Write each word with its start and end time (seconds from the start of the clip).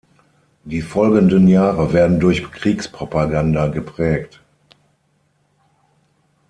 Die 0.63 0.81
folgenden 0.81 1.47
Jahre 1.47 1.93
werden 1.93 2.19
durch 2.19 2.51
Kriegspropaganda 2.51 3.67
geprägt. 3.67 4.41